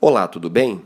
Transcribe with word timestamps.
Olá, 0.00 0.28
tudo 0.28 0.48
bem? 0.48 0.80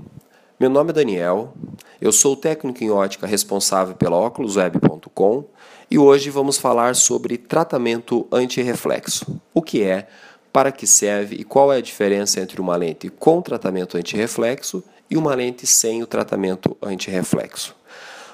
Meu 0.59 0.71
nome 0.71 0.89
é 0.89 0.95
Daniel, 0.95 1.53
eu 2.01 2.11
sou 2.11 2.35
técnico 2.35 2.83
em 2.83 2.91
ótica 2.91 3.27
responsável 3.27 3.95
pela 3.95 4.17
oculusweb.com 4.17 5.45
e 5.91 5.99
hoje 5.99 6.31
vamos 6.31 6.57
falar 6.57 6.97
sobre 6.97 7.37
tratamento 7.37 8.27
antirreflexo. 8.33 9.39
O 9.53 9.61
que 9.61 9.83
é, 9.83 10.09
para 10.51 10.73
que 10.73 10.87
serve 10.87 11.37
e 11.37 11.45
qual 11.45 11.71
é 11.71 11.77
a 11.77 11.83
diferença 11.83 12.41
entre 12.41 12.59
uma 12.59 12.75
lente 12.75 13.11
com 13.11 13.43
tratamento 13.43 13.99
antirreflexo 13.99 14.83
e 15.11 15.19
uma 15.19 15.35
lente 15.35 15.67
sem 15.67 16.03
o 16.03 16.07
tratamento 16.07 16.75
antirreflexo. 16.81 17.77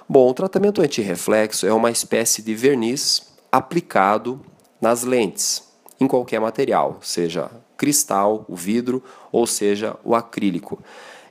Bom, 0.08 0.30
o 0.30 0.34
tratamento 0.34 0.80
antirreflexo 0.80 1.66
é 1.66 1.72
uma 1.72 1.90
espécie 1.90 2.40
de 2.40 2.54
verniz 2.54 3.32
aplicado 3.50 4.40
nas 4.80 5.02
lentes, 5.02 5.60
em 5.98 6.06
qualquer 6.06 6.40
material, 6.40 6.98
seja 7.02 7.50
cristal, 7.78 8.44
o 8.48 8.54
vidro, 8.54 9.02
ou 9.32 9.46
seja, 9.46 9.96
o 10.04 10.14
acrílico. 10.14 10.78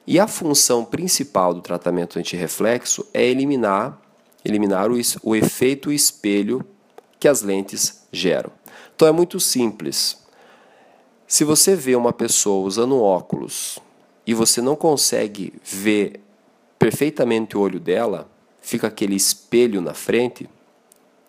E 0.07 0.19
a 0.19 0.25
função 0.25 0.85
principal 0.85 1.53
do 1.53 1.61
tratamento 1.61 2.17
antirreflexo 2.17 3.05
é 3.13 3.23
eliminar, 3.23 4.01
eliminar 4.43 4.89
o, 4.89 4.95
o 5.21 5.35
efeito 5.35 5.91
espelho 5.91 6.65
que 7.19 7.27
as 7.27 7.41
lentes 7.41 8.07
geram. 8.11 8.49
Então 8.95 9.07
é 9.07 9.11
muito 9.11 9.39
simples. 9.39 10.25
Se 11.27 11.43
você 11.43 11.75
vê 11.75 11.95
uma 11.95 12.13
pessoa 12.13 12.65
usando 12.65 13.01
óculos 13.01 13.79
e 14.25 14.33
você 14.33 14.61
não 14.61 14.77
consegue 14.77 15.53
ver 15.61 16.21
perfeitamente 16.79 17.57
o 17.57 17.59
olho 17.59 17.79
dela, 17.79 18.29
fica 18.61 18.87
aquele 18.87 19.15
espelho 19.15 19.81
na 19.81 19.93
frente, 19.93 20.49